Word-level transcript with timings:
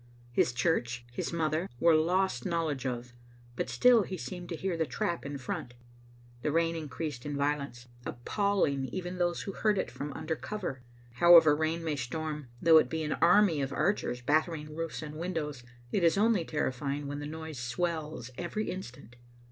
His 0.31 0.51
church, 0.51 1.05
his 1.11 1.31
mother, 1.31 1.69
were 1.79 1.93
lost 1.93 2.43
knowledge 2.43 2.87
of, 2.87 3.13
but 3.55 3.69
still 3.69 4.01
he 4.01 4.17
seemed 4.17 4.49
to 4.49 4.55
hear 4.55 4.75
the 4.75 4.87
trap 4.87 5.27
in 5.27 5.37
front. 5.37 5.75
The 6.41 6.51
fain 6.51 6.75
increased 6.75 7.23
in 7.23 7.37
violence, 7.37 7.87
appalling 8.03 8.85
even 8.85 9.19
those 9.19 9.43
who 9.43 9.51
heard 9.51 9.77
it 9.77 9.91
from 9.91 10.11
under 10.13 10.35
cover. 10.35 10.81
However 11.17 11.55
rain 11.55 11.83
may 11.83 11.97
storm, 11.97 12.47
though 12.59 12.79
it 12.79 12.89
be 12.89 13.03
an 13.03 13.13
army 13.21 13.61
of 13.61 13.71
archers 13.71 14.21
battering 14.23 14.75
roofs 14.75 15.03
and 15.03 15.17
windows, 15.17 15.61
it 15.91 16.03
is 16.03 16.17
only 16.17 16.45
terrifying 16.45 17.05
when 17.05 17.19
the 17.19 17.27
noise 17.27 17.59
swells 17.59 18.31
every 18.39 18.71
instant. 18.71 19.17